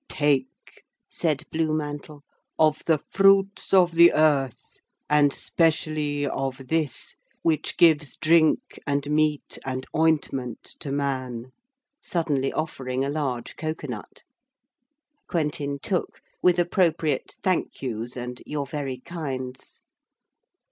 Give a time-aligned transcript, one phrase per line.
[0.09, 0.81] 'Take,'
[1.11, 2.23] said Blue Mantle,
[2.57, 9.59] 'of the fruits of the earth, and specially of this, which gives drink and meat
[9.63, 11.51] and ointment to man,'
[12.01, 14.23] suddenly offering a large cocoa nut.
[15.27, 19.81] Quentin took, with appropriate 'Thank you's' and 'You're very kind's.'